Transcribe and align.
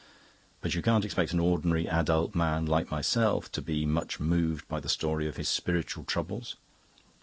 But 0.61 0.73
you 0.73 0.81
can't 0.81 1.05
expect 1.05 1.31
an 1.31 1.39
ordinary 1.39 1.87
adult 1.87 2.33
man, 2.33 2.65
like 2.65 2.89
myself, 2.89 3.51
to 3.51 3.61
be 3.61 3.85
much 3.85 4.19
moved 4.19 4.67
by 4.67 4.79
the 4.79 4.89
story 4.89 5.27
of 5.27 5.37
his 5.37 5.47
spiritual 5.47 6.05
troubles. 6.05 6.55